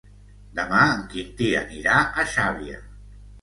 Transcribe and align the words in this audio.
Demà 0.59 0.79
en 0.93 1.03
Quintí 1.11 1.49
anirà 1.59 1.99
a 2.01 2.27
Xàbia. 2.33 2.81